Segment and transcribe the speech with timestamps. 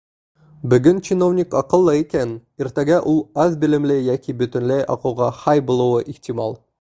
[0.71, 2.33] Бөгөн чиновник аҡыллы икән,
[2.65, 6.63] иртәгә ул аҙ белемле йәки бөтөнләй аҡылға һай булыуы ихтимал.